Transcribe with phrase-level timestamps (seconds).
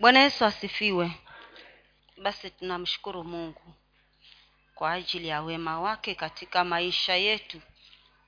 [0.00, 1.10] bwana yesu asifiwe.
[2.22, 3.74] Basi tunamshukuru mungu
[4.74, 7.60] kwa ajili ya wema wake katika maisha yetu.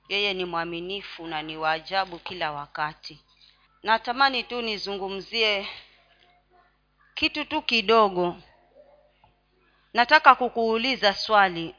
[0.08, 3.18] Yeye ni mwaminifu na ni waajabu kila wakati.
[3.82, 5.68] Natamani tu nizungumzie
[7.14, 8.36] kitu tu kidogo.
[9.94, 11.74] Nataka kukuuliza swali.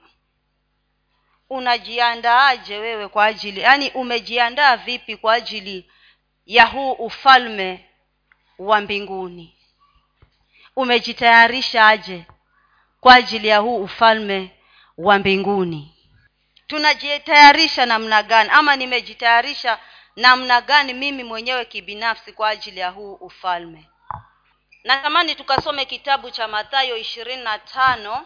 [1.50, 5.92] Unajiandaaje wewe kwa ajili yaani umejiandaa vipi kwa ajili
[6.46, 7.90] ya huu ufalme
[8.58, 9.56] wa mbinguni
[10.76, 12.26] umejitayarisha aje
[13.00, 14.52] kwa ajili ya huu ufalme
[14.98, 15.96] wa mbinguni?
[16.68, 18.50] Tunajitayarisha namna gani?
[18.54, 19.80] Ama nimejitayarisha
[20.16, 23.90] namna gani mimi mwenyewe kibinafsi kwa ajili ya huu ufalme?
[24.84, 28.26] Natamani tukasome kitabu cha mathayo ishirini na tano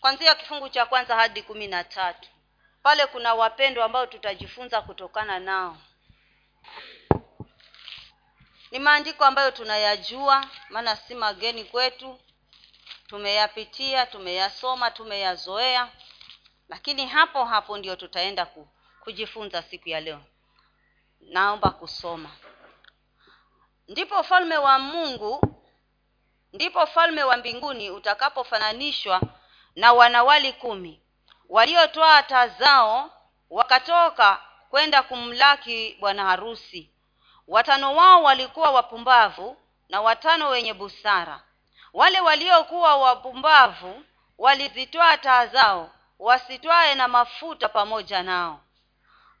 [0.00, 2.28] kwanzia kifungu cha kwanza hadi kumi na tatu.
[2.82, 5.76] Pale kuna wapendwa ambao tutajifunza kutokana nao
[8.70, 12.20] ni maandiko ambayo tunayajua maana si mageni kwetu.
[13.06, 15.88] Tumeyapitia tumeyasoma tumeyazoea.
[16.68, 18.68] Lakini hapo hapo ndio tutaenda ku,
[19.00, 20.20] kujifunza siku ya leo.
[21.20, 22.30] Naomba kusoma.
[23.88, 25.40] Ndipo ufalme wa mungu
[26.52, 29.20] ndipo ufalme wa mbinguni utakapofananishwa
[29.76, 31.00] na wanawali kumi.
[31.48, 33.10] Waliotoa taa zao
[33.50, 36.90] wakatoka kwenda kumlaki bwana harusi
[37.48, 39.56] watano wao walikuwa wapumbavu
[39.88, 41.42] na watano wenye busara.
[41.92, 44.04] Wale waliokuwa wapumbavu
[44.38, 48.60] walizitwaa taa zao wasitwae na mafuta pamoja nao.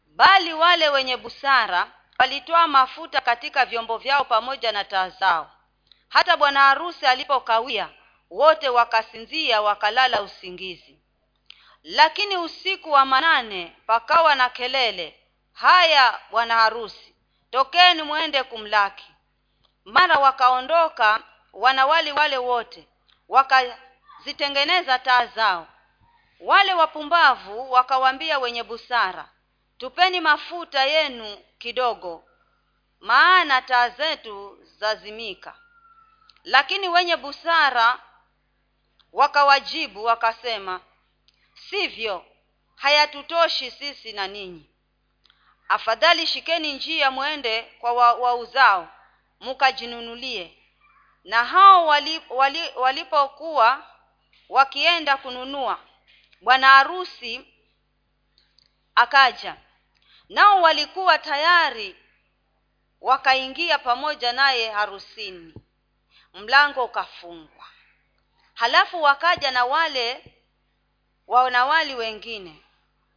[0.06, 5.50] Bali wale wenye busara walitoa mafuta katika vyombo vyao pamoja na taa zao.
[6.08, 7.88] Hata bwana harusi alipokawia
[8.30, 10.98] wote wakasinzia wakalala usingizi.
[11.82, 15.20] Lakini usiku wa manane pakawa na kelele
[15.52, 17.14] haya bwana harusi
[17.50, 19.12] tokeni mwende kumlaki.
[19.84, 22.88] Mara wakaondoka wanawali wale wote
[23.28, 25.66] wakazitengeneza taa zao.
[26.40, 29.28] Wale wapumbavu wakawaambia wenye busara
[29.78, 32.24] tupeni mafuta yenu kidogo
[33.00, 35.54] maana taa zetu zazimika.
[36.44, 38.00] Lakini wenye busara
[39.12, 40.80] wakawajibu wakasema
[41.54, 42.24] sivyo
[42.76, 44.70] hayatutoshi sisi na ninyi
[45.68, 48.88] afadhali shikeni njia mwende kwa wauzao wa
[49.40, 50.58] mukajinunulie.
[51.24, 51.86] Na hao
[52.76, 53.84] walipokuwa wali, wali
[54.48, 55.78] wakienda kununua
[56.40, 57.54] bwana harusi
[58.94, 59.56] akaja.
[60.28, 61.96] Nao walikuwa tayari
[63.00, 65.54] wakaingia pamoja naye harusini.
[66.34, 67.66] Mlango ukafungwa.
[68.54, 70.34] Halafu wakaja na wale
[71.26, 72.62] wanawali wengine.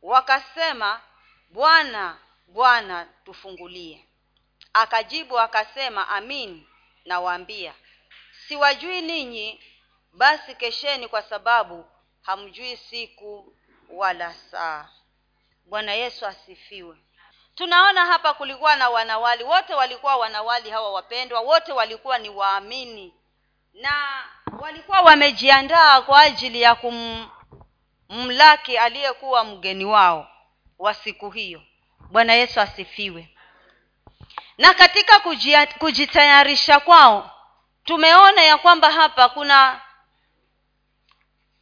[0.01, 1.01] Wakasema
[1.49, 2.17] bwana
[2.53, 4.05] bwana tufungulie.
[4.73, 6.67] Akajibu akasema amin
[7.05, 7.73] nawaambia.
[8.47, 9.63] Siwajui ninyi
[10.13, 11.85] basi kesheni kwa sababu
[12.21, 13.53] hamjui siku
[13.89, 14.89] wala saa.
[15.65, 16.97] Bwana yesu asifiwe.
[17.55, 19.43] Tunaona hapa kulikuwa na wanawali.
[19.43, 21.39] Wote walikuwa wanawali hawa wapendwa.
[21.39, 23.13] Wote walikuwa ni waamini.
[23.73, 24.23] Na
[24.59, 30.27] walikuwa wamejiandaa kwa ajili ya kumlaki aliyekuwa mgeni wao
[30.79, 31.61] wa siku hiyo
[32.11, 33.29] bwana yesu asifiwe.
[34.57, 35.19] Na katika
[35.79, 37.31] kujitayarisha kwao
[37.83, 39.81] tumeona ya kwamba hapa kuna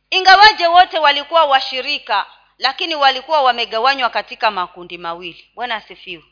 [0.10, 2.26] ingawaje wote walikuwa washirika
[2.58, 5.50] lakini walikuwa wamegawanywa katika makundi mawili.
[5.56, 6.24] Bwana asifiwe.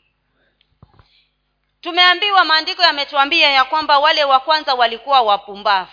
[1.80, 5.92] Tumeambiwa maandiko yametuambia ya kwamba wale wa kwanza walikuwa wapumbavu.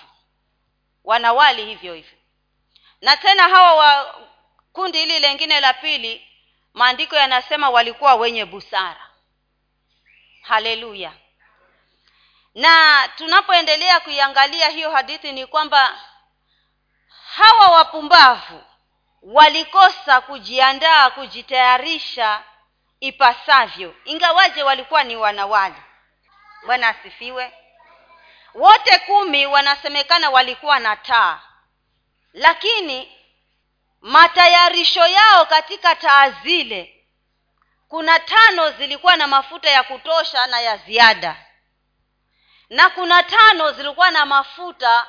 [1.04, 2.18] Wanawali hivyo hivyo.
[3.02, 4.16] Na tena hawa wa
[4.74, 6.28] kundi hili lengine la pili
[6.76, 9.10] maandiko yanasema walikuwa wenye busara.
[10.42, 11.12] Haleluya.
[12.56, 16.00] Na tunapoendelea kuiangalia hiyo hadithi ni kwamba
[17.36, 18.64] hawa wapumbavu
[19.22, 22.44] walikosa kujiandaa kujitayarisha
[23.00, 25.76] ipasavyo ingawaje walikuwa ni wanawali.
[26.66, 27.54] Bwana asifiwe.
[28.54, 31.42] Wote kumi wanasemekana walikuwa na taa
[32.34, 33.15] lakini
[34.06, 37.06] matayarisho yao katika taa zile
[37.88, 41.46] kuna tano zilikuwa na mafuta ya kutosha na ya ziada.
[42.70, 45.08] Na kuna tano zilikuwa na mafuta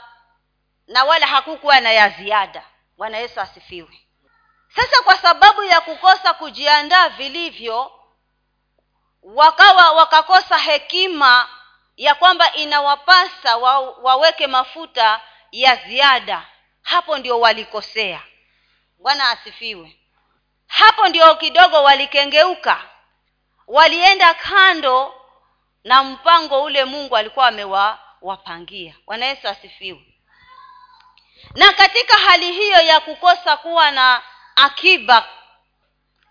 [0.86, 2.62] na wala hakukuwa na ya ziada.
[2.96, 4.00] Bwana yesu asifiwe.
[4.76, 7.92] Sasa kwa sababu ya kukosa kujiandaa vilivyo
[9.22, 11.48] wakawa wakakosa hekima
[11.96, 15.20] ya kwamba inawapasa wa, waweke mafuta
[15.52, 16.46] ya ziada
[16.82, 18.22] hapo ndio walikosea
[18.98, 19.96] bwana asifiwe.
[20.66, 22.84] Hapo ndio kidogo walikengeuka.
[23.66, 25.14] Walienda kando
[25.84, 28.94] na mpango ule mungu alikuwa amewapangia.
[29.06, 30.06] Bwana yesu asifiwe.
[31.54, 34.22] Na katika hali hiyo ya kukosa kuwa na
[34.56, 35.28] akiba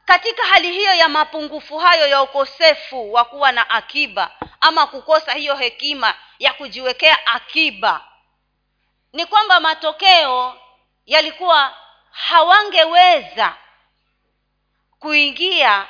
[0.06, 4.32] katika hali hiyo ya mapungufu hayo ya ukosefu wa kuwa na akiba
[4.62, 8.06] ama kukosa hiyo hekima ya kujiwekea akiba
[9.14, 10.60] ni kwamba matokeo
[11.06, 11.74] yalikuwa
[12.16, 13.54] hawangeweza
[15.00, 15.88] kuingia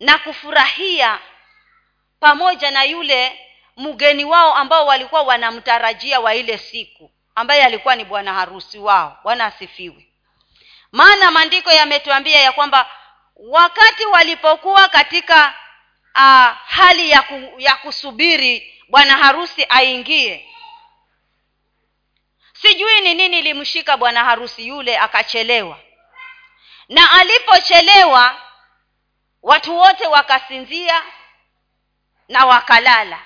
[0.00, 1.18] na kufurahia
[2.20, 3.46] pamoja na yule
[3.76, 9.18] mgeni wao ambao walikuwa wanamtarajia wa ile siku ambaye alikuwa ni bwana harusi wao.
[9.22, 10.06] Bwana asifiwe.
[10.92, 12.90] Maana maandiko yametuambia ya kwamba
[13.36, 15.54] wakati walipokuwa katika
[16.14, 20.46] uh, hali ya, ku, ya kusubiri bwana harusi aingie
[22.62, 25.78] sijui ni nini ilimshika bwana harusi yule akachelewa.
[26.88, 28.40] Na alipochelewa
[29.42, 31.02] watu wote wakasinzia
[32.28, 33.18] na wakalala.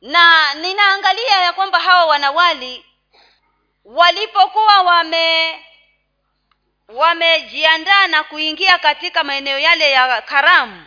[0.00, 2.84] Na ninaangalia ya kwamba hawa wanawali
[3.84, 5.64] walipokuwa wame
[6.88, 10.86] wamejiandaa na kuingia katika maeneo yale ya karamu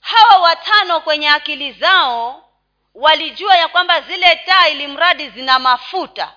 [0.00, 2.43] hawa watano kwenye akili zao
[2.94, 6.34] walijua ya kwamba zile taa ili mradi zina mafuta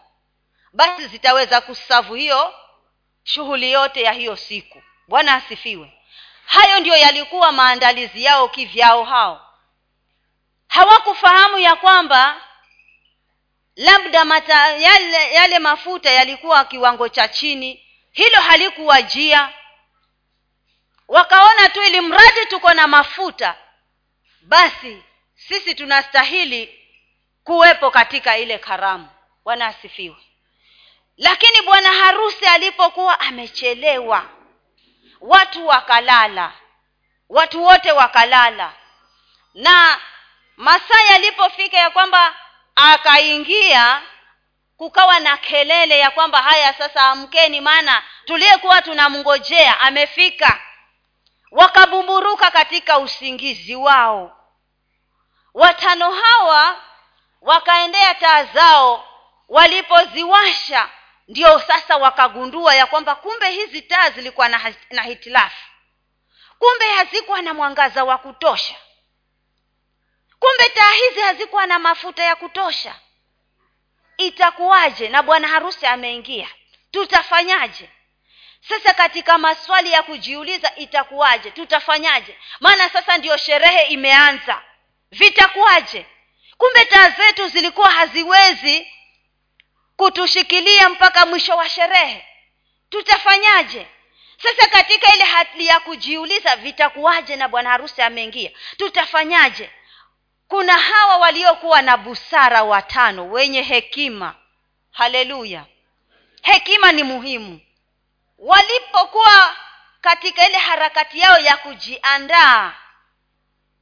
[0.74, 2.54] basi zitaweza kusavu hiyo
[3.24, 4.84] shughuli yote ya hiyo siku.
[5.08, 5.94] Bwana asifiwe.
[6.46, 9.54] Hayo ndiyo yalikuwa maandalizi yao kivyao hao.
[10.68, 12.42] Hawakufahamu ya kwamba
[13.76, 17.86] labda mata, yale, yale mafuta yalikuwa kiwango cha chini.
[18.12, 19.54] Hilo halikuwajia.
[21.08, 23.56] Wakaona tu ili mradi tuko na mafuta
[24.42, 25.04] basi
[25.38, 26.80] sisi tunastahili
[27.44, 29.08] kuwepo katika ile karamu.
[29.44, 30.18] Bwana asifiwe.
[31.18, 34.30] Lakini bwana harusi alipokuwa amechelewa
[35.22, 36.54] watu wakalala
[37.30, 38.74] watu wote wakalala.
[39.54, 40.02] Na
[40.58, 42.36] masaa yalipofika ya kwamba
[42.76, 44.02] akaingia
[44.78, 50.62] kukawa na kelele ya kwamba haya sasa amkeni maana tuliyekuwa tunamngojea amefika.
[51.52, 54.37] Wakabumburuka katika usingizi wao
[55.58, 56.82] watano hawa
[57.42, 59.08] wakaendea taa zao
[59.50, 60.90] walipoziwasha
[61.28, 65.66] ndio sasa wakagundua ya kwamba kumbe hizi taa zilikuwa na, na hitilafu.
[66.60, 68.76] Kumbe hazikuwa na mwangaza wa kutosha.
[70.40, 72.96] Kumbe taa hizi hazikuwa na mafuta ya kutosha.
[74.18, 75.10] Itakuwaje?
[75.10, 76.50] Na bwana harusi ameingia.
[76.92, 77.90] Tutafanyaje?
[78.70, 81.52] Sasa katika maswali ya kujiuliza itakuwaje?
[81.52, 82.38] Tutafanyaje?
[82.60, 84.62] Maana sasa ndiyo sherehe imeanza
[85.12, 86.06] vitakuwaje?
[86.58, 88.88] Kumbe taa zetu zilikuwa haziwezi
[89.98, 92.26] kutushikilia mpaka mwisho wa sherehe.
[92.90, 93.88] Tutafanyaje?
[94.44, 98.52] Sasa katika ile hali ya kujiuliza vitakuwaje na bwana harusi ameingia?
[98.78, 99.70] Tutafanyaje?
[100.48, 104.36] Kuna hawa waliokuwa na busara watano wenye hekima.
[104.92, 105.66] Haleluya!
[106.42, 107.62] Hekima ni muhimu.
[108.38, 109.56] Walipokuwa
[110.02, 112.74] katika ile harakati yao ya kujiandaa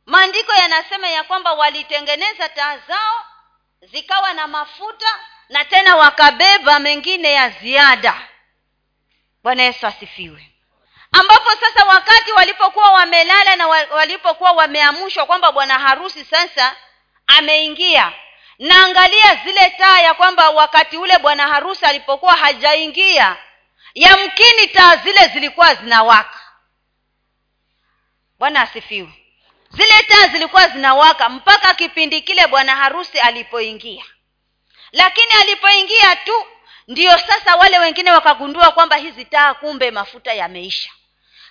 [0.06, 3.26] maandiko yanasema ya kwamba walitengeneza taa zao
[3.82, 5.20] zikawa na mafuta
[5.50, 8.28] na tena wakabeba mengine ya ziada.
[9.44, 10.52] Bwana yesu asifiwe.
[11.12, 16.76] Ambapo sasa wakati walipokuwa wamelala na walipokuwa wameamushwa kwamba bwana harusi sasa
[17.28, 18.14] ameingia
[18.60, 23.38] naangalia zile taa ya kwamba wakati ule bwana harusi alipokuwa hajaingia
[23.94, 26.40] yamkini taa zile zilikuwa zinawaka.
[28.40, 29.25] Bwana asifiwe
[29.78, 34.04] zile taa zilikuwa zinawaka mpaka kipindi kile bwana harusi alipoingia.
[34.92, 36.46] Lakini alipoingia tu
[36.88, 40.90] ndiyo sasa wale wengine wakagundua kwamba hizi taa kumbe mafuta yameisha.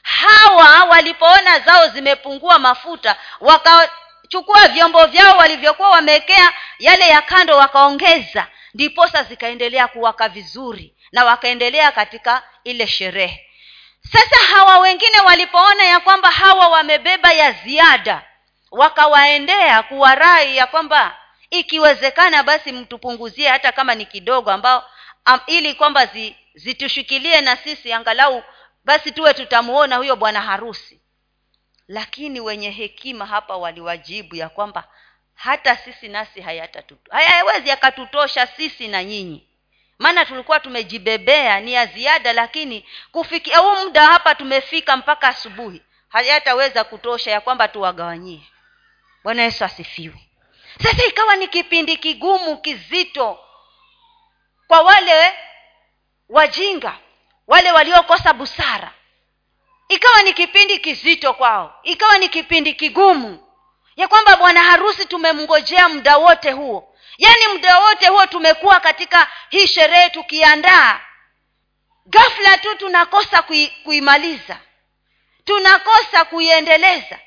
[0.03, 8.47] Hawa walipoona zao zimepungua mafuta wakachukua vyombo vyao walivyokuwa wamewekea yale ya kando wakaongeza.
[8.75, 13.51] Ndiposa zikaendelea kuwaka vizuri na wakaendelea katika ile sherehe
[14.13, 18.23] sasa hawa wengine walipoona ya kwamba hawa wamebeba ya ziada
[18.71, 21.19] wakawaendea kuwarai ya kwamba
[21.51, 24.85] ikiwezekana basi mtupunguzie hata kama ni kidogo ambao
[25.27, 28.43] um, ili kwamba zi, zitushikilie na sisi angalau
[28.85, 31.01] basi tuwe tutamuona huyo bwana harusi.
[31.89, 34.85] Lakini wenye hekima hapa waliwajibu ya kwamba
[35.35, 36.41] hata sisi nasi
[37.11, 39.49] hayawezi yakatutosha sisi na nyinyi
[39.99, 45.83] maana tulikuwa tumejibebea ni ya ziada lakini kufikia huu muda hapa tumefika mpaka asubuhi.
[46.09, 48.41] Hayataweza kutosha ya kwamba tuwagawanyie.
[49.25, 50.29] Bwana yesu asifiwe.
[50.83, 53.39] Sasa ikawa ni kipindi kigumu kizito
[54.67, 55.33] kwa wale
[56.29, 56.99] wajinga
[57.47, 58.93] wale waliokosa busara.
[59.89, 61.75] Ikawa ni kipindi kizito kwao.
[61.83, 63.39] Ikawa ni kipindi kigumu
[63.97, 69.67] ya kwamba bwana harusi tumemngojea muda wote huo yaani muda wote huo tumekuwa katika hii
[69.67, 71.01] sherehe tukiandaa.
[72.07, 74.61] Ghafla tu tunakosa kui, kuimaliza.
[75.45, 77.19] Tunakosa kuiendeleza.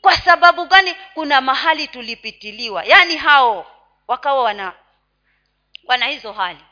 [0.00, 0.94] Kwa sababu gani?
[1.14, 2.84] Kuna mahali tulipitiliwa.
[2.84, 3.66] Yaani hao
[4.08, 4.72] wakawa wana
[5.84, 6.64] wana hizo hali.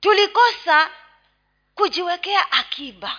[0.00, 0.90] Tulikosa
[1.74, 3.18] kujiwekea akiba.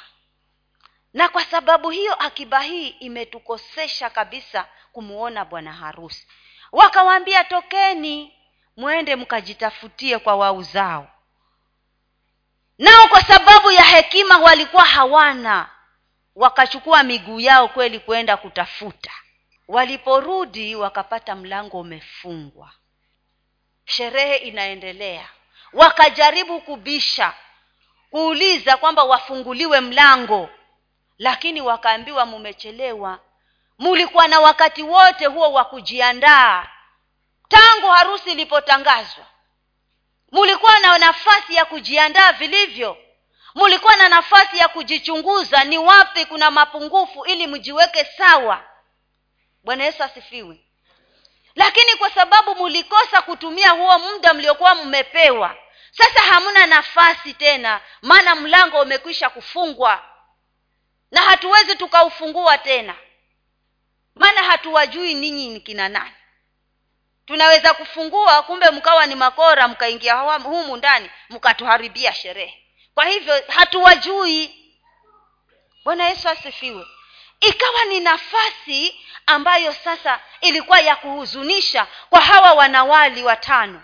[1.14, 6.28] Na kwa sababu hiyo akiba hii imetukosesha kabisa kumuona bwana harusi
[6.74, 8.34] wakawaambia tokeni
[8.78, 11.08] mwende mkajitafutie kwa wauzao
[12.78, 15.70] nao kwa sababu ya hekima walikuwa hawana
[16.36, 19.12] wakachukua miguu yao kweli kwenda kutafuta.
[19.68, 22.72] Waliporudi wakapata mlango umefungwa.
[23.86, 25.30] Sherehe inaendelea.
[25.74, 27.34] Wakajaribu kubisha
[28.10, 30.50] kuuliza kwamba wafunguliwe mlango
[31.18, 33.20] lakini wakaambiwa mumechelewa
[33.84, 36.68] mulikuwa na wakati wote huo wa kujiandaa
[37.50, 39.26] tangu harusi ilipotangazwa.
[40.32, 42.98] Mulikuwa na nafasi ya kujiandaa vilivyo.
[43.56, 48.64] Mulikuwa na nafasi ya kujichunguza ni wapi kuna mapungufu ili mjiweke sawa.
[49.64, 50.60] Bwana yesu asifiwe.
[51.56, 55.56] Lakini kwa sababu mulikosa kutumia huo muda mliokuwa mmepewa
[55.92, 60.04] sasa hamna nafasi tena maana mlango umekwisha kufungwa.
[61.12, 62.96] Na hatuwezi tukaufungua tena
[64.16, 66.12] maana hatuwajui ninyi ni kina nani.
[67.26, 72.64] Tunaweza kufungua kumbe mkawa ni makora mkaingia humu ndani mkatuharibia sherehe.
[72.94, 74.60] Kwa hivyo hatuwajui.
[75.84, 76.88] Bwana yesu asifiwe.
[77.40, 83.84] Ikawa ni nafasi ambayo sasa ilikuwa ya kuhuzunisha kwa hawa wanawali watano.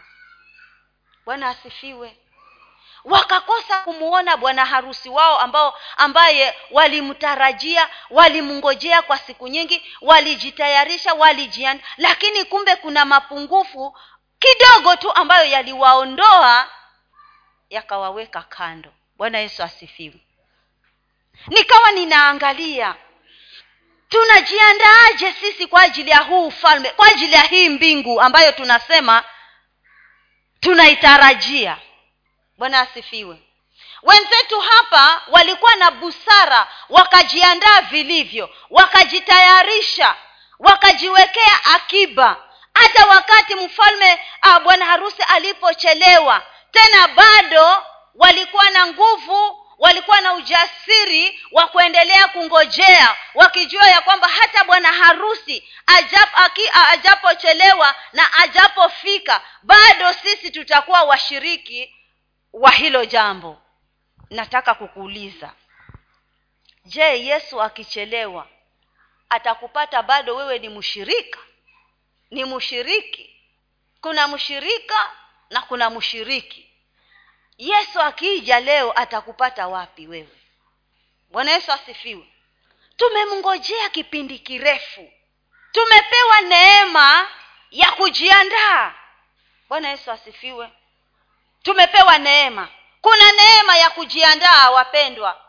[1.25, 2.17] Bwana asifiwe
[3.03, 12.46] wakakosa kumuona bwana harusi wao ambao ambaye walimtarajia walimngojea kwa siku nyingi walijitayarisha walijianda lakini
[12.46, 13.98] kumbe kuna mapungufu
[14.39, 16.70] kidogo tu ambayo yaliwaondoa
[17.70, 18.94] yakawaweka kando.
[19.18, 20.20] Bwana yesu asifiwe.
[21.48, 22.96] Nikawa ninaangalia
[24.10, 29.24] tunajiandaaje sisi kwa ajili ya huu ufalme kwa ajili ya hii mbingu ambayo tunasema
[30.60, 31.77] tunaitarajia
[32.60, 33.38] bwana asifiwe.
[34.04, 40.16] Wenzetu hapa walikuwa na busara wakajiandaa vilivyo wakajitayarisha
[40.60, 42.44] wakajiwekea akiba.
[42.74, 47.84] Hata wakati mfalme ah, bwana harusi alipochelewa tena bado
[48.16, 55.63] walikuwa na nguvu walikuwa na ujasiri wa kuendelea kungojea wakijua ya kwamba hata bwana harusi
[55.86, 56.30] ajap,
[56.92, 61.96] ajapochelewa na ajapofika bado sisi tutakuwa washiriki
[62.53, 63.62] wa hilo jambo.
[64.29, 65.53] Nataka kukuuliza.
[66.86, 68.48] Je yesu akichelewa
[69.29, 71.39] atakupata bado wewe ni mshirika
[72.32, 73.36] ni mshiriki
[74.01, 75.12] kuna mshirika
[75.50, 76.70] na kuna mshiriki
[77.58, 80.38] yesu akija leo atakupata wapi wewe?
[81.32, 82.34] Bwana yesu asifiwe.
[82.98, 85.12] Tumemngojea kipindi kirefu.
[85.72, 87.27] Tumepewa neema
[87.72, 88.94] ya kujiandaa.
[89.70, 90.72] Bwana yesu asifiwe
[91.63, 92.68] tumepewa neema.
[93.01, 95.42] Kuna neema ya kujiandaa wapendwa.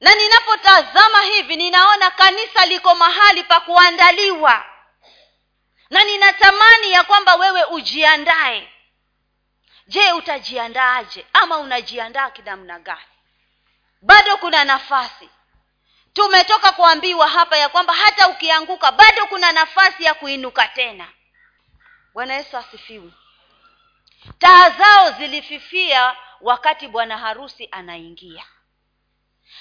[0.00, 4.64] Na ninapotazama hivi ninaona kanisa liko mahali pa kuandaliwa.
[5.90, 8.72] Na ninatamani ya kwamba wewe ujiandae.
[9.86, 11.26] Je utajiandaaje?
[11.32, 13.00] Ama unajiandaa kinamna gani?
[14.02, 15.30] Bado kuna nafasi.
[16.12, 21.08] Tumetoka kuambiwa hapa ya kwamba hata ukianguka bado kuna nafasi ya kuinuka tena.
[22.14, 23.10] Bwana yesu asifiwe
[24.38, 28.44] taa zao zilififia wakati bwana harusi anaingia.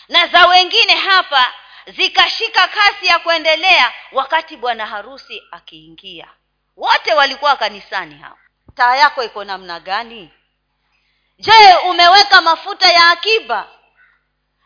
[0.08, 1.54] Na za wengine hapa
[1.88, 6.28] zikashika kasi ya kuendelea wakati bwana harusi akiingia.
[6.78, 8.38] Wote walikuwa kanisani hapa
[8.76, 10.32] taa yako iko namna gani?
[11.40, 13.68] Je umeweka mafuta ya akiba?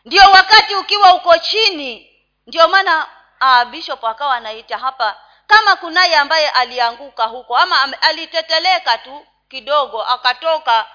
[0.04, 2.16] Ndio wakati ukiwa uko chini.
[2.46, 3.06] Ndio maana
[3.40, 10.90] uh, bishop akawa anaita hapa kama kunaye ambaye alianguka huko ama aliteteleka tu kidogo akatoka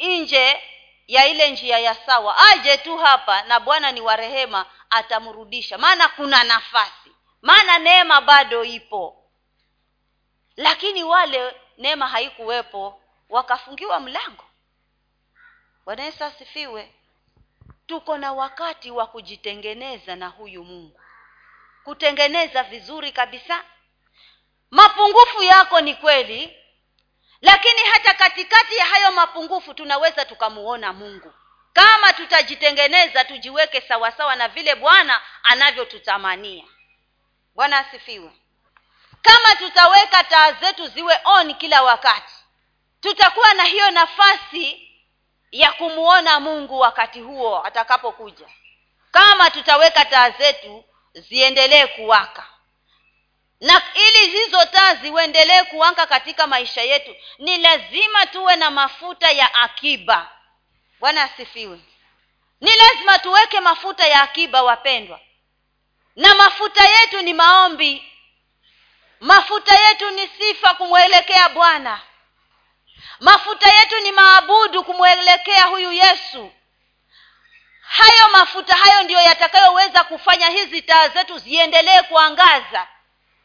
[0.00, 0.62] nje
[1.06, 5.78] ya ile njia ya sawa aje tu hapa na bwana ni warehema atamrudisha.
[5.78, 7.10] Maana kuna nafasi
[7.42, 9.24] maana neema bado ipo.
[10.56, 14.44] Lakini wale neema haikuwepo wakafungiwa mlango.
[15.84, 16.92] Bwana asifiwe.
[17.86, 21.00] Tuko na wakati wa kujitengeneza na huyu mungu.
[21.84, 23.64] Kutengeneza vizuri kabisa.
[24.70, 26.56] Mapungufu yako ni kweli
[27.40, 31.32] lakini hata katikati ya hayo mapungufu tunaweza tukamuona mungu.
[31.72, 36.64] Kama tutajitengeneza tujiweke sawasawa na vile bwana anavyotutamania.
[37.54, 38.30] Bwana asifiwe.
[39.22, 42.34] Kama tutaweka taa zetu ziwe on kila wakati
[43.00, 44.90] tutakuwa na hiyo nafasi
[45.50, 48.46] ya kumuona mungu wakati huo atakapokuja.
[49.10, 52.46] Kama tutaweka taa zetu ziendelee kuwaka
[53.60, 59.54] na ili hizo taa ziendelee kuwanga katika maisha yetu ni lazima tuwe na mafuta ya
[59.54, 60.30] akiba.
[61.00, 61.80] Bwana asifiwe.
[62.60, 65.20] Ni lazima tuweke mafuta ya akiba wapendwa.
[66.16, 68.12] Na mafuta yetu ni maombi.
[69.20, 72.00] Mafuta yetu ni sifa kumwelekea bwana.
[73.20, 76.52] Mafuta yetu ni maabudu kumwelekea huyu yesu.
[77.80, 82.88] Hayo mafuta hayo ndiyo yatakayoweza kufanya hizi taa zetu ziendelee kuangaza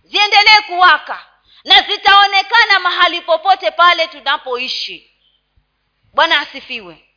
[0.04, 1.26] ziendelee kuwaka
[1.64, 5.08] na zitaonekana mahali popote pale tunapoishi.
[6.14, 7.08] Bwana asifiwe.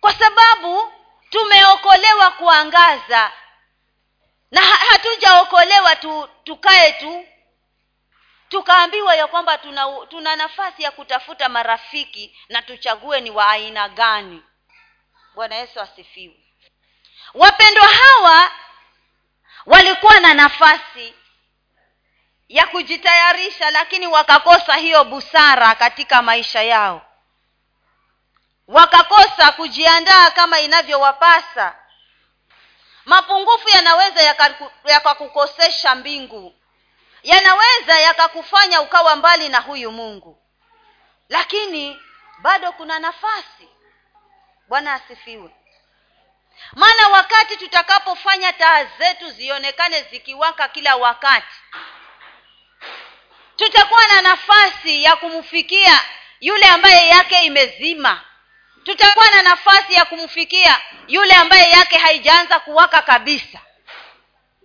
[0.00, 0.92] Kwa sababu
[1.30, 3.32] tumeokolewa kuangaza
[4.50, 7.26] na hatujaokolewa tu tukae tu.
[8.48, 14.42] Tukaambiwa ya kwamba tuna tuna nafasi ya kutafuta marafiki na tuchague ni wa aina gani.
[15.34, 16.36] Bwana yesu asifiwe.
[17.34, 18.50] Wapendwa hawa
[19.66, 21.14] walikuwa na nafasi
[22.50, 27.02] ya kujitayarisha lakini wakakosa hiyo busara katika maisha yao.
[28.68, 31.76] Wakakosa kujiandaa kama inavyowapasa.
[33.04, 34.22] Mapungufu yanaweza
[34.84, 36.54] yakakukosesha yaka mbingu.
[37.22, 40.42] Yanaweza yakakufanya ukawa mbali na huyu mungu.
[41.28, 42.00] Lakini
[42.38, 43.68] bado kuna nafasi.
[44.68, 45.50] Bwana asifiwe.
[46.72, 51.56] Maana wakati tutakapofanya taa zetu zionekane zikiwaka kila wakati
[53.60, 56.00] tutakuwa na nafasi ya kumfikia
[56.40, 58.20] yule ambaye yake imezima.
[58.84, 63.60] Tutakuwa na nafasi ya kumfikia yule ambaye yake haijaanza kuwaka kabisa.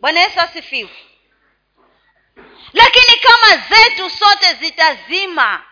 [0.02, 0.90] Bwana yesu asifiwe.
[2.74, 5.64] Lakini kama zetu sote zitazima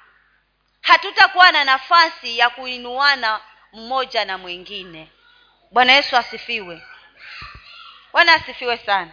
[0.81, 3.41] hatutakuwa na nafasi ya kuinuana
[3.73, 5.11] mmoja na mwingine.
[5.71, 6.81] Bwana yesu asifiwe.
[8.13, 9.11] Bwana asifiwe sana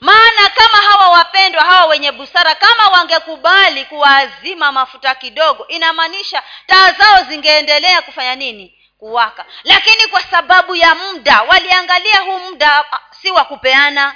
[0.00, 7.22] maana kama hawa wapendwa hawa wenye busara kama wangekubali kuwaazima mafuta kidogo inamaanisha taa zao
[7.22, 8.78] zingeendelea kufanya nini?
[8.98, 9.44] Kuwaka.
[9.64, 12.84] Lakini kwa sababu ya muda waliangalia huu muda
[13.22, 14.14] si wa kupeana.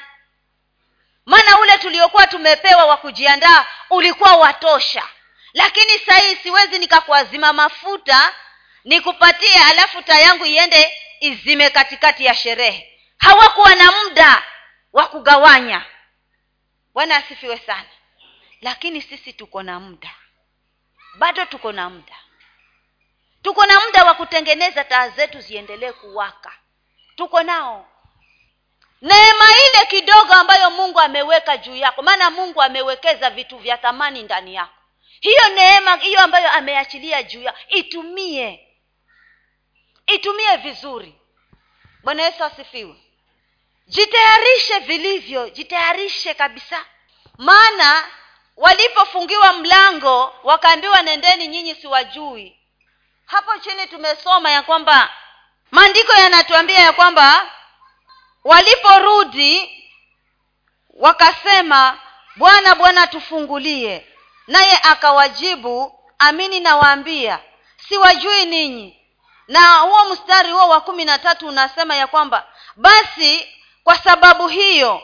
[1.26, 5.02] Maana ule tuliokuwa tumepewa wa kujiandaa ulikuwa watosha
[5.52, 8.32] lakini sahii siwezi nikakuazima mafuta
[8.84, 12.92] nikupatie alafu taa yangu iende izime katikati ya sherehe.
[13.18, 14.42] Hawakuwa na muda
[14.92, 15.84] wa kugawanya.
[16.94, 17.88] Bwana asifiwe sana.
[18.60, 20.10] Lakini sisi tuko na muda.
[21.18, 22.16] Bado tuko na muda.
[23.42, 26.52] Tuko na muda wa kutengeneza taa zetu ziendelee kuwaka.
[27.16, 27.88] Tuko nao.
[29.02, 32.02] Neema ile kidogo ambayo mungu ameweka juu yako.
[32.02, 34.74] Maana mungu amewekeza vitu vya thamani ndani yako.
[35.20, 38.68] Hiyo neema hiyo ambayo ameachilia juu yako itumie.
[40.06, 41.14] Itumie vizuri.
[42.02, 42.96] Bwana yesu asifiwe
[43.88, 46.84] jitayarishe vilivyo jitayarishe kabisa.
[47.38, 48.04] Maana
[48.56, 52.58] walipofungiwa mlango wakaambiwa nendeni nyinyi siwajui.
[53.26, 55.10] Hapo chini tumesoma ya kwamba
[55.70, 57.50] maandiko yanatuambia ya kwamba
[58.44, 59.74] waliporudi
[60.94, 61.98] wakasema
[62.36, 64.06] bwana bwana tufungulie.
[64.46, 67.38] Naye akawajibu amini nawaambia
[67.88, 68.94] siwajui ninyi.
[69.48, 72.46] Na huo mstari huo wa kumi na tatu unasema ya kwamba
[72.76, 73.48] basi
[73.88, 75.02] kwa sababu hiyo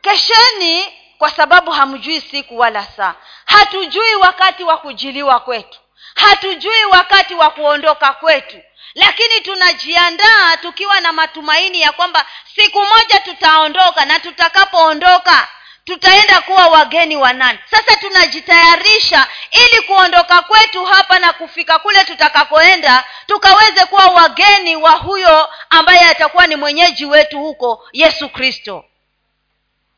[0.00, 0.84] kesheni
[1.18, 3.14] kwa sababu hamjui siku wala saa.
[3.44, 5.78] Hatujui wakati wa kujiliwa kwetu.
[6.14, 8.56] Hatujui wakati wa kuondoka kwetu.
[8.94, 15.48] Lakini tunajiandaa tukiwa na matumaini ya kwamba siku moja tutaondoka na tutakapoondoka
[15.84, 17.58] tutaenda kuwa wageni wa nani.
[17.70, 25.48] Sasa tunajitayarisha ili kuondoka kwetu hapa na kufika kule tutakakoenda tukaweze kuwa wageni wa huyo
[25.70, 28.84] ambaye atakuwa ni mwenyeji wetu huko yesu kristo.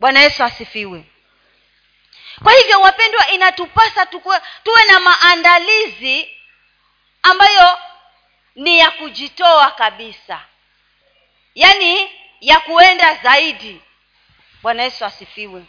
[0.00, 1.04] Bwana yesu asifiwe.
[2.42, 6.30] Kwa hivyo wapendwa inatupasa tukue, tuwe na maandalizi
[7.22, 7.78] ambayo
[8.54, 10.40] ni ya kujitoa kabisa.
[11.54, 13.80] Yaani ya kuenda zaidi
[14.62, 15.64] bwana yesu asifiwe.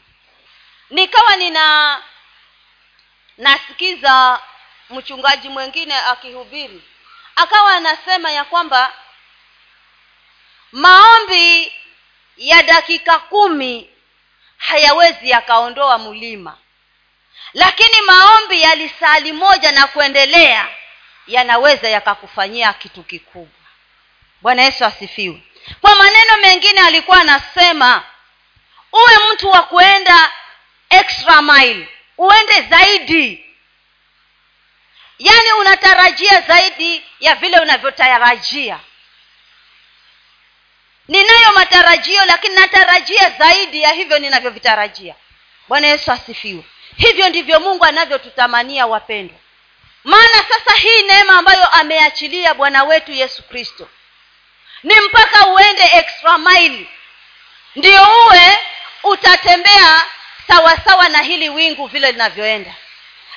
[0.90, 2.02] Nikawa nina
[3.38, 4.40] nasikiza
[4.90, 6.84] mchungaji mwingine akihubiri.
[7.36, 8.94] Akawa anasema ya kwamba
[10.72, 11.74] maombi
[12.38, 13.90] ya dakika kumi
[14.58, 16.58] hayawezi yakaondoa mlima
[17.54, 20.68] lakini maombi ya lisali moja na kuendelea
[21.28, 23.60] yanaweza yakakufanyia kitu kikubwa.
[24.42, 25.44] Bwana yesu asifiwe.
[25.82, 28.04] Kwa maneno mengine alikuwa anasema
[28.94, 30.32] uwe mtu wa kuenda
[30.90, 31.88] extra mile.
[32.18, 33.46] Uende zaidi.
[35.20, 38.80] Yaani unatarajia zaidi ya vile unavyotarajia.
[41.08, 45.16] Ninayo matarajio lakini natarajia zaidi ya hivyo ninavyovitarajia.
[45.68, 46.64] Bwana yesu asifiwe.
[46.98, 49.38] Hivyo ndivyo mungu anavyotutamania wapendwa.
[50.04, 53.90] Maana sasa hii neema ambayo ameachilia bwana wetu yesu kristo
[54.84, 56.88] ni mpaka uende extra mile.
[57.76, 58.58] Ndio uwe
[59.04, 60.06] utatembea
[60.48, 62.74] sawasawa na hili wingu vile linavyoenda.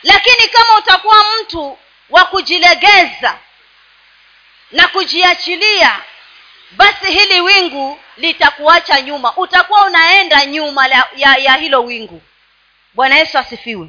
[0.03, 1.79] Lakini kama utakuwa mtu
[2.11, 3.39] wa kujilegeza
[4.71, 6.01] na kujiachilia
[6.71, 9.37] basi hili wingu litakuacha nyuma.
[9.37, 12.23] Utakuwa unaenda nyuma ya, ya, ya hilo wingu.
[12.95, 13.89] Bwana yesu asifiwe.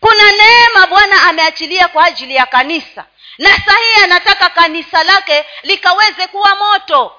[0.00, 3.04] Kuna neema bwana ameachilia kwa ajili ya kanisa.
[3.38, 7.16] Na sahihi anataka kanisa lake likaweze kuwa moto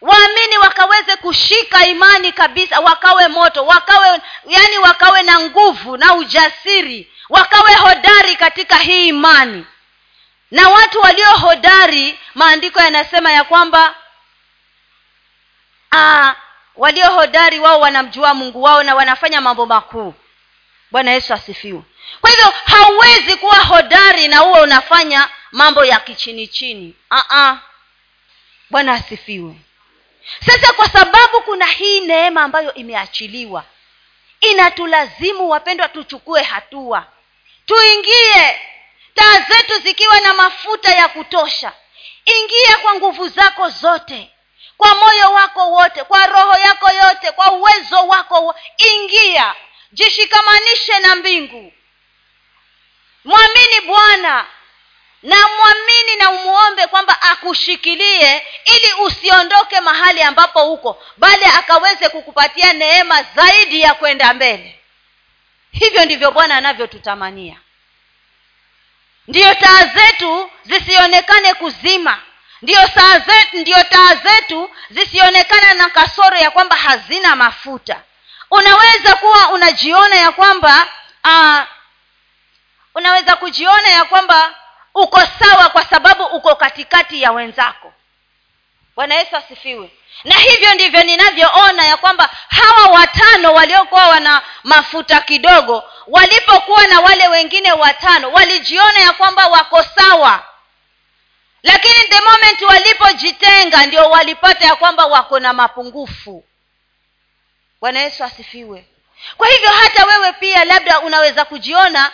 [0.00, 7.74] waamini wakaweze kushika imani kabisa wakawe moto wakawe yani wakawe na nguvu na ujasiri wakawe
[7.74, 9.66] hodari katika hii imani.
[10.50, 13.94] Na watu walio hodari maandiko yanasema ya kwamba
[15.92, 16.34] aa,
[16.76, 20.14] walio hodari wao wanamjua mungu wao na wanafanya mambo makuu.
[20.90, 21.82] Bwana yesu asifiwe.
[22.20, 26.94] Kwa hivyo hauwezi kuwa hodari na huwe unafanya mambo ya kichini chini.
[28.70, 29.54] Bwana asifiwe
[30.46, 33.64] sasa kwa sababu kuna hii neema ambayo imeachiliwa
[34.40, 37.06] inatulazimu wapendwa tuchukue hatua.
[37.66, 38.60] Tuingie
[39.14, 41.72] taa zetu zikiwa na mafuta ya kutosha.
[42.24, 44.30] Ingia kwa nguvu zako zote
[44.76, 49.54] kwa moyo wako wote kwa roho yako yote kwa uwezo wako ingia.
[49.92, 51.72] Jishikamanishe na mbingu.
[53.24, 54.46] Mwamini bwana
[55.22, 63.22] na mwamini na umwombe kwamba akushikilie ili usiondoke mahali ambapo uko bali akaweze kukupatia neema
[63.22, 64.78] zaidi ya kwenda mbele.
[65.70, 67.56] Hivyo ndivyo bwana anavyotutamania.
[69.28, 72.22] Ndiyo taa zetu zisionekane kuzima.
[72.62, 72.80] Ndiyo
[73.52, 78.02] ndiyo taa zetu zisionekane na kasoro ya kwamba hazina mafuta.
[78.50, 80.86] Unaweza kuwa unajiona ya kwamba
[81.24, 81.60] uh,
[82.94, 84.54] unaweza kujiona ya kwamba
[85.02, 87.92] uko sawa kwa sababu uko katikati ya wenzako.
[88.96, 89.90] Bwana yesu asifiwe.
[90.24, 97.28] Na hivyo ndivyo ninavyoona ya kwamba hawa watano waliokuwa wana mafuta kidogo walipokuwa na wale
[97.28, 100.44] wengine watano walijiona ya kwamba wako sawa.
[101.62, 106.44] Lakini the moment walipojitenga ndio walipata ya kwamba wako na mapungufu.
[107.80, 108.86] Bwana yesu asifiwe.
[109.36, 112.12] Kwa hivyo hata wewe pia labda unaweza kujiona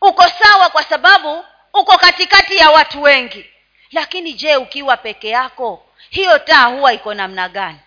[0.00, 1.44] uko sawa kwa sababu
[1.74, 3.50] uko katikati ya watu wengi.
[3.92, 7.78] Lakini je ukiwa peke yako hiyo taa huwa iko namna gani?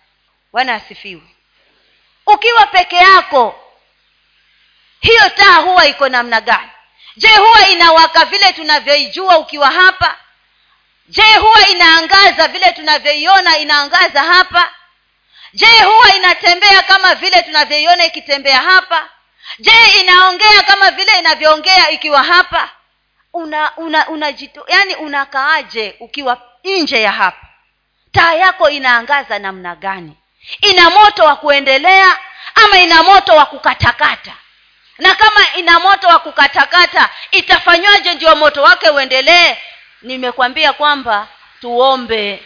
[0.52, 1.22] Bwana asifiwe.
[2.26, 3.60] Ukiwa peke yako
[5.00, 6.70] hiyo taa huwa iko namna gani?
[7.16, 10.16] Je huwa inawaka vile tunavyoijua ukiwa hapa?
[11.08, 14.70] Je huwa inaangaza vile tunavyoiona inaangaza hapa?
[15.52, 19.08] Je huwa inatembea kama vile tunavyoiona ikitembea hapa?
[19.58, 22.70] Je inaongea kama vile inavyoongea ikiwa hapa
[23.38, 27.46] una una, una jitu, yani unakaaje ukiwa nje ya hapa?
[28.12, 30.16] Taa yako inaangaza namna gani?
[30.60, 32.18] Ina moto wa kuendelea
[32.54, 34.32] ama ina moto wa kukatakata?
[34.98, 39.56] Na kama ina moto wa kukatakata itafanywaje ndio moto wake uendelee?
[40.02, 41.28] Nimekwambia kwamba
[41.60, 42.42] tuombe.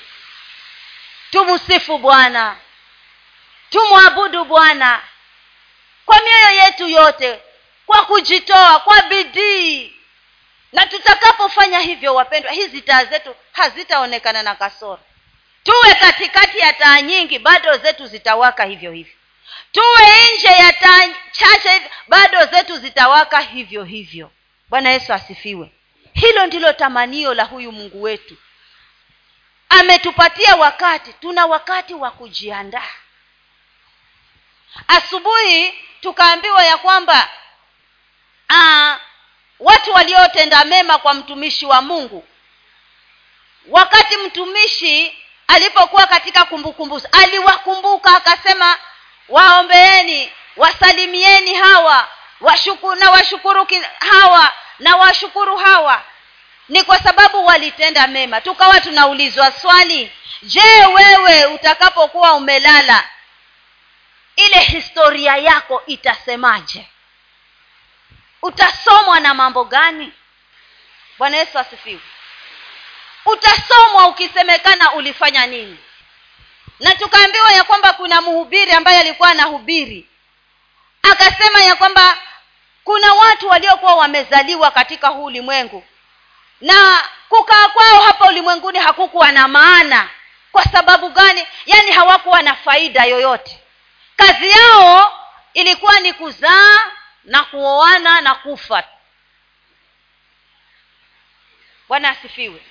[1.31, 2.57] Tumsifu bwana.
[3.71, 5.01] Tumwabudu bwana.
[6.07, 7.41] Kwa mioyo yetu yote
[7.87, 9.93] kwa kujitoa kwa bidii
[10.73, 15.01] na tutakapofanya hivyo wapendwa hizi taa zetu hazitaonekana na kasoro.
[15.65, 19.15] Tuwe katikati ya taa nyingi bado zetu zitawaka hivyo hivyo.
[19.73, 24.31] Tuwe nje ya taa chache hivyo bado zetu zitawaka hivyo hivyo.
[24.69, 25.73] Bwana yesu asifiwe.
[26.15, 28.37] Hilo ndilo tamanio la huyu mungu wetu.
[29.69, 32.89] Ametupatia wakati tuna wakati wa kujiandaa.
[34.89, 37.29] Asubuhi tukaambiwa ya kwamba
[39.63, 42.27] watu waliotenda mema kwa mtumishi wa mungu.
[43.69, 48.77] Wakati mtumishi alipokuwa katika kumbukumbu aliwakumbuka akasema
[49.29, 52.09] waombeeni wasalimieni hawa
[52.41, 53.67] washuku, na washukuru
[54.11, 56.03] hawa na washukuru hawa.
[56.69, 58.41] Ni kwa sababu walitenda mema.
[58.41, 63.09] Tukawa tunaulizwa swali je wewe utakapokuwa umelala
[64.37, 66.87] ile historia yako itasemaje
[68.43, 70.13] utasomwa na mambo gani?
[71.19, 72.01] Bwana yesu asifiwe.
[73.27, 75.79] Utasomwa ukisemekana ulifanya nini?
[76.81, 80.09] Na tukaambiwa ya kwamba kuna mhubiri ambaye alikuwa anahubiri.
[81.03, 82.19] Akasema ya kwamba
[82.85, 85.85] kuna watu waliokuwa wamezaliwa katika huu ulimwengu.
[86.61, 90.09] Na kukaa kwao hapa ulimwenguni hakukuwa na maana.
[90.53, 91.47] Kwa sababu gani?
[91.67, 93.59] Yaani hawakuwa na faida yoyote.
[94.17, 95.19] Kazi yao
[95.55, 96.79] ilikuwa ni kuzaa
[97.25, 98.85] na kuoana na kufa.
[101.89, 102.63] Bwana asifiwe.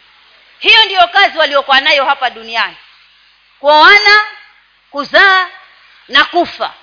[0.59, 2.77] Hiyo ndiyo kazi waliokuwa nayo hapa duniani.
[3.59, 4.25] Kuoana
[4.91, 5.49] kuzaa
[6.07, 6.73] na kufa.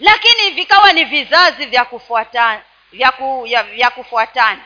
[0.00, 4.62] Lakini vikawa ni vizazi vya kufuatana vya, ku, ya, vya kufuatana.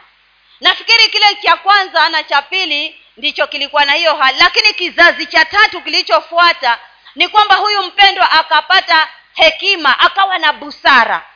[0.60, 4.38] Nafikiri kile cha kwanza na cha pili ndicho kilikuwa na hiyo hali.
[4.38, 6.78] Lakini kizazi cha tatu kilichofuata
[7.14, 11.26] ni kwamba huyu mpendwa akapata hekima akawa na busara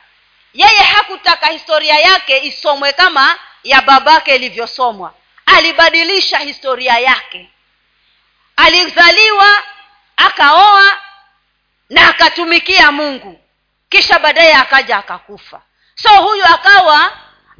[0.57, 5.13] yeye hakutaka historia yake isomwe kama ya babake ilivyosomwa.
[5.45, 7.49] Alibadilisha historia yake.
[8.55, 9.63] Alizaliwa
[10.17, 10.97] akaoa
[11.89, 13.39] na akatumikia mungu.
[13.89, 15.61] Kisha baadaye akaja akakufa.
[15.95, 17.11] So huyu akawa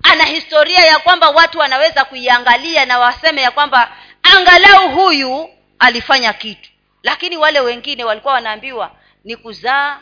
[0.03, 3.91] ana historia ya kwamba watu wanaweza kuiangalia na waseme ya kwamba
[4.23, 6.69] angalau huyu alifanya kitu.
[7.03, 8.91] Lakini wale wengine walikuwa wanaambiwa
[9.23, 9.99] ni kuzaa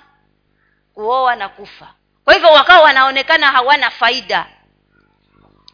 [0.93, 1.93] kuoa na kufa
[2.25, 4.47] kwa hivyo wakawa wanaonekana hawana faida.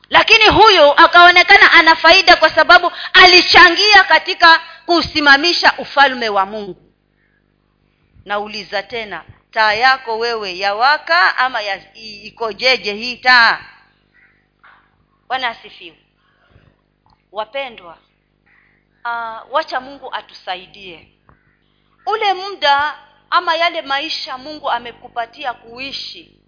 [0.09, 6.91] Lakini huyu akaonekana ana faida kwa sababu alichangia katika kusimamisha ufalme wa mungu.
[8.25, 13.59] Nauliza tena taa yako wewe yawaka ama ya, ikojeje hii taa?
[15.27, 15.97] Bwana asifiwe.
[17.31, 17.97] Wapendwa
[19.05, 21.07] uh, wacha mungu atusaidie.
[22.05, 22.97] Ule muda
[23.29, 26.40] ama yale maisha mungu amekupatia kuishi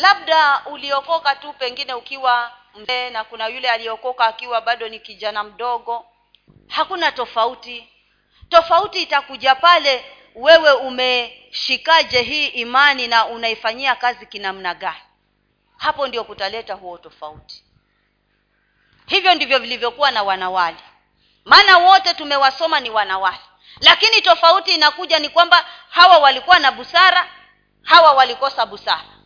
[0.00, 6.06] labda uliokoka tu pengine ukiwa mzee na kuna yule aliokoka akiwa bado ni kijana mdogo.
[6.68, 7.88] Hakuna tofauti.
[8.48, 15.02] Tofauti itakuja pale wewe umeshikaje hii imani na unaifanyia kazi kinamna gani.
[15.76, 17.64] Hapo ndio kutaleta huo tofauti.
[19.06, 20.78] Hivyo ndivyo vilivyokuwa na wanawali.
[21.44, 23.38] Maana wote tumewasoma ni wanawali.
[23.80, 27.28] Lakini tofauti inakuja ni kwamba hawa walikuwa na busara
[27.82, 29.17] hawa walikosa busara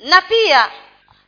[0.00, 0.72] na pia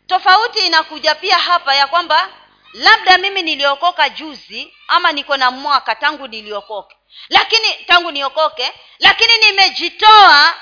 [0.06, 2.28] tofauti inakuja pia hapa ya kwamba
[2.72, 6.96] labda mimi niliokoka juzi ama niko na mwaka tangu niliokoke.
[7.28, 10.54] Lakini tangu niokoke lakini nimejitoa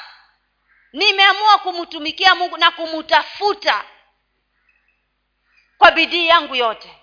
[0.93, 3.85] nimeamua kumtumikia mungu na kumtafuta
[5.79, 6.97] kwa bidii yangu yote.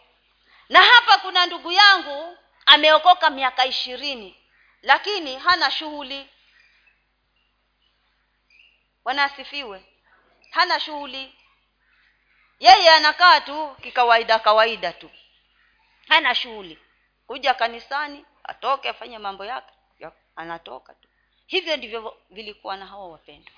[0.69, 4.35] Na hapa kuna ndugu yangu ameokoka miaka ishirini
[4.81, 6.29] lakini hana shughuli.
[9.03, 9.83] Bwana asifiwe
[10.49, 11.33] hana shughuli.
[12.59, 15.09] Yeye anakaa tu kikawaida kawaida tu.
[16.07, 16.79] Hana shughuli.
[17.27, 19.73] Kuja kanisani atoke afanye mambo yake
[20.35, 21.07] anatoka tu.
[21.47, 23.53] Hivyo ndivyo vilikuwa na hawa wapendwa.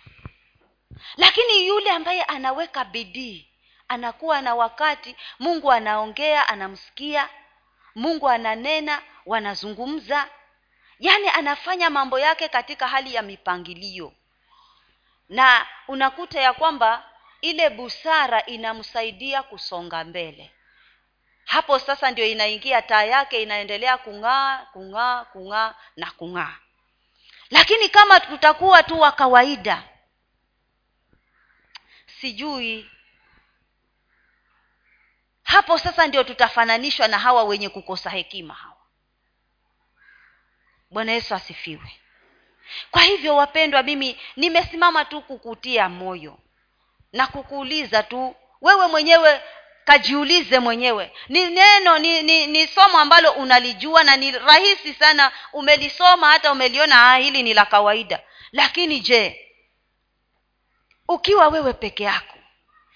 [1.17, 3.49] Lakini yule ambaye anaweka bidii
[3.87, 7.29] anakuwa na wakati mungu anaongea anamsikia
[7.95, 10.29] mungu ananena wanazungumza.
[10.99, 14.13] Yaani anafanya mambo yake katika hali ya mipangilio
[15.29, 17.09] na unakuta ya kwamba
[17.41, 20.51] ile busara inamsaidia kusonga mbele.
[21.45, 26.55] Hapo sasa ndio inaingia taa yake inaendelea kung'aa kung'aa kung'aa na kung'aa.
[27.49, 29.83] Lakini kama tutakuwa tu wa kawaida
[32.21, 32.91] sijui.
[35.43, 38.75] Hapo sasa ndio tutafananishwa na hawa wenye kukosa hekima hawa.
[40.91, 41.99] Bwana yesu asifiwe
[42.91, 46.37] kwa hivyo wapendwa mimi nimesimama tu kukutia moyo
[47.13, 49.41] na kukuuliza tu wewe mwenyewe
[49.85, 56.31] kajiulize mwenyewe ni neno ni, ni, ni somo ambalo unalijua na ni rahisi sana umelisoma
[56.31, 58.19] hata umeliona ah, hili ni la kawaida.
[58.51, 59.45] Lakini je
[61.07, 62.37] ukiwa wewe peke yako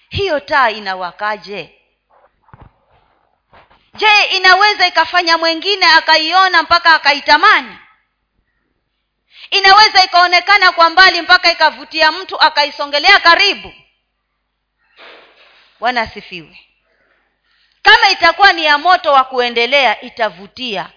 [0.10, 1.80] hiyo taa inawakaje?
[3.94, 7.78] Je inaweza ikafanya mwengine akaiona mpaka akaitamani
[9.52, 13.74] inaweza ikaonekana kwa mbali mpaka ikavutia mtu akaisongelea karibu.
[15.80, 16.60] Bwana asifiwe.
[17.82, 20.90] Kama itakuwa ni ya moto wa kuendelea itavutia.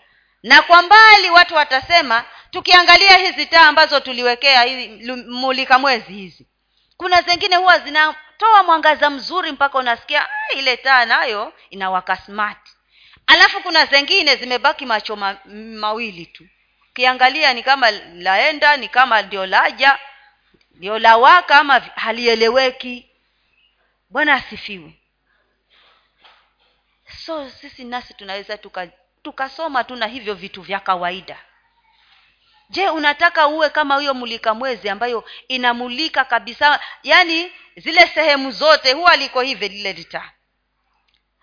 [0.43, 4.65] Na kwa mbali watu watasema tukiangalia hizi taa ambazo tuliwekea
[5.29, 6.47] mulika mwezi hizi.
[6.97, 12.69] Kuna zingine huwa zinatoa mwangaza mzuri mpaka unasikia ah, ile taa nayo inawaka smart.
[13.27, 16.45] Alafu kuna zengine zimebaki macho ma, mawili tu
[16.97, 19.99] ukiangalia ni kama laenda ni kama ndio laja
[20.71, 23.11] ndio lawaka ama halieleweki.
[24.11, 24.93] Bwana asifiwe.
[27.25, 28.59] So sisi nasi tunaweza
[29.23, 31.39] tukasoma tu na hivyo vitu vya kawaida.
[32.71, 39.17] Je unataka uwe kama huyo mulika mwezi ambayo inamulika kabisa yaani zile sehemu zote huwa
[39.17, 40.31] liko hivi lile litaa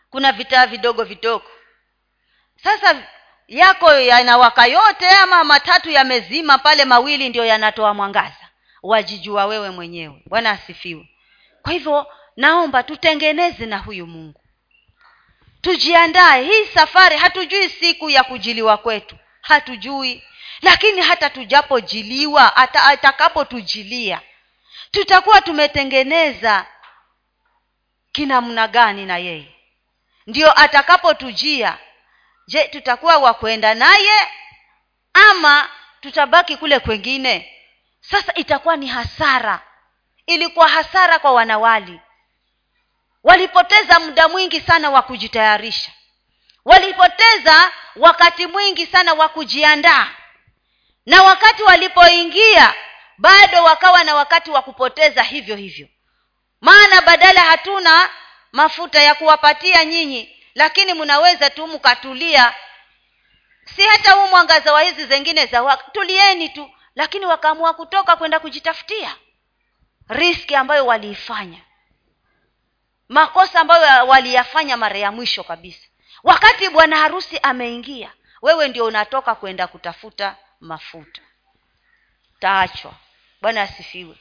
[0.10, 1.52] kuna vitaa vidogo vidogo.
[2.64, 3.04] Sasa
[3.48, 8.50] yako yanawaka yote ama matatu yamezima pale mawili ndio yanatoa mwangaza?
[8.84, 10.24] Wajijua wewe mwenyewe.
[10.26, 11.10] Bwana asifiwe.
[11.62, 14.42] Kwa hivyo naomba tutengeneze na huyu mungu.
[15.62, 16.44] Tujiandae.
[16.44, 19.16] Hii safari hatujui siku ya kujiliwa kwetu.
[19.42, 20.24] Hatujui.
[20.62, 24.22] Lakini hata tujapojiliwa atakapotujilia
[24.92, 26.66] tutakuwa tumetengeneza
[28.12, 29.56] kinamna gani na yeye.
[30.28, 31.78] Ndio atakapotujia
[32.48, 34.28] je tutakuwa wakwenda naye
[35.14, 35.70] ama
[36.02, 37.50] tutabaki kule kwengine?
[38.02, 39.62] Sasa itakuwa ni hasara.
[40.26, 42.00] Ilikuwa hasara kwa wanawali.
[43.24, 45.92] Walipoteza muda mwingi sana wa kujitayarisha.
[46.66, 50.08] Walipoteza wakati mwingi sana wa kujiandaa.
[51.06, 52.74] Na wakati walipoingia
[53.18, 55.88] bado wakawa na wakati wa kupoteza hivyo hivyo.
[56.62, 58.10] Maana badala hatuna
[58.52, 62.56] mafuta ya kuwapatia nyinyi lakini mnaweza tu mkatulia.
[63.76, 66.72] Si hata huu mwangaza wa hizi zengine za waka tulieni tu.
[66.96, 69.16] Lakini wakaamua kutoka kwenda kujitafutia.
[70.10, 71.60] Riski ambayo waliifanya.
[73.10, 75.88] Makosa ambayo waliyafanya mara ya mwisho kabisa.
[76.24, 81.22] Wakati bwana harusi ameingia wewe ndio unatoka kwenda kutafuta mafuta.
[82.40, 82.94] Taachwa.
[83.42, 84.16] Bwana asifiwe.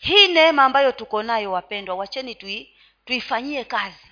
[0.00, 2.74] Hii neema ambayo tuko nayo wapendwa wacheni tui,
[3.10, 4.06] tuifanyie kazi.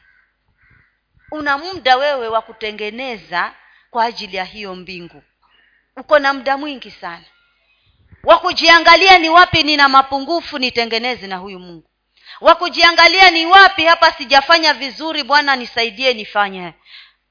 [1.31, 3.53] Una muda wewe wa kutengeneza
[3.91, 5.23] kwa ajili ya hiyo mbingu.
[5.97, 7.25] Uko na muda mwingi sana.
[8.25, 11.91] Wa kujiangalia ni wapi nina mapungufu nitengeneze na huyu mungu.
[12.41, 16.73] Wa kujiangalia ni wapi hapa sijafanya vizuri bwana nisaidie nifanye.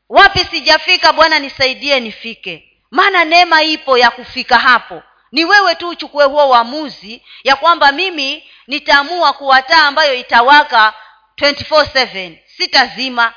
[0.09, 2.79] Wapi sijafika bwana nisaidie nifike.
[2.91, 5.03] Maana neema ipo ya kufika hapo.
[5.31, 10.93] Ni wewe tu uchukue huo uamuzi ya kwamba mimi nitaamua kuwataa ambayo itawaka
[11.37, 13.33] 24/7 sitazima.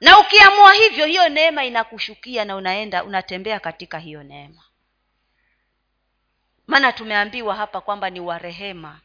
[0.00, 4.62] Na ukiamua hivyo hiyo neema inakushukia na unaenda unatembea katika hiyo neema.
[6.66, 9.00] Maana tumeambiwa hapa kwamba ni warehema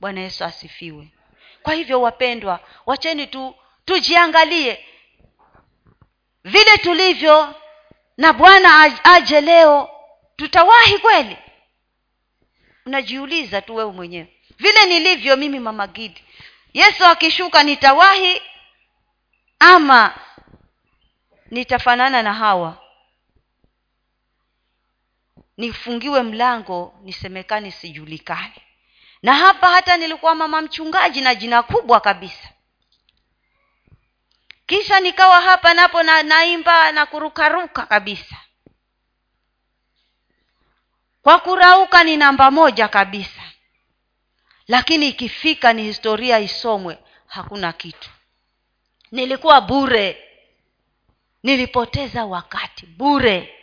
[0.00, 1.08] bwana yesu asifiwe.
[1.62, 4.86] Kwa hivyo wapendwa wacheni tu tujiangalie.
[6.44, 7.54] Vile tulivyo
[8.16, 9.90] na bwana aje leo
[10.36, 11.36] tutawahi kweli?
[12.86, 14.40] Unajiuliza tu wewe mwenyewe.
[14.58, 16.23] Vile nilivyo mimi mama gidi
[16.74, 18.42] yesu akishuka nitawahi
[19.58, 20.14] ama
[21.50, 22.78] nitafanana na hawa?
[25.56, 28.62] Nifungiwe mlango nisemekane sijulikani.
[29.22, 32.48] Na hapa hata nilikuwa mama mchungaji na jina kubwa kabisa.
[34.66, 38.36] Kisha nikawa hapa napo na naimba na kurukaruka kabisa.
[41.22, 43.43] Kwa kurauka ni namba moja kabisa
[44.68, 48.10] lakini ikifika ni historia isomwe hakuna kitu.
[49.10, 50.28] Nilikuwa bure.
[51.42, 53.54] Nilipoteza wakati bure.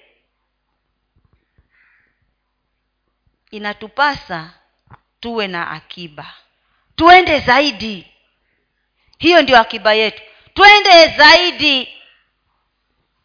[3.52, 4.54] Inatupasa
[5.20, 6.34] tuwe na akiba.
[6.96, 8.08] Tuende zaidi.
[9.18, 10.22] Hiyo ndio akiba yetu.
[10.54, 11.98] Twende zaidi.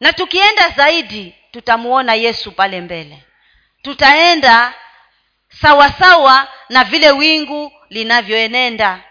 [0.01, 3.25] Na tukienda zaidi tutamuona yesu pale mbele.
[3.83, 4.75] Tutaenda
[5.49, 9.03] sawasawa na vile wingu linavyoenenda.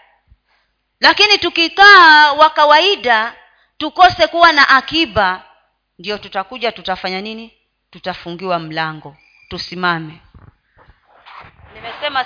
[1.00, 3.34] Lakini tukikaa wa kawaida
[3.78, 5.42] tukose kuwa na akiba
[5.98, 7.52] ndio tutakuja tutafanya nini?
[7.90, 9.16] Tutafungiwa mlango
[9.48, 10.20] tusimame.
[11.74, 12.24] Nimesema